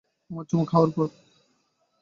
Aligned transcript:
আমরা 0.31 0.43
চুমু 0.49 0.63
খাওয়ার 0.65 0.89
পর। 0.95 1.07